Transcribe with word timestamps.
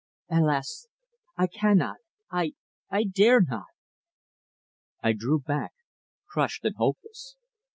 "Alas! 0.31 0.87
I 1.37 1.45
cannot 1.45 1.97
I 2.31 2.53
I 2.89 3.03
dare 3.03 3.39
not!" 3.39 3.67
I 5.03 5.13
drew 5.13 5.39
back 5.39 5.73
crushed 6.27 6.65
and 6.65 6.75
hopeless. 6.75 7.35